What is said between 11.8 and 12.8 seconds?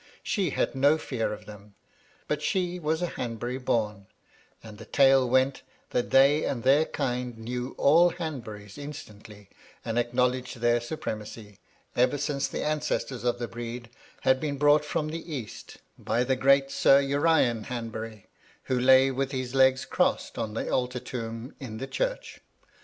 ever since the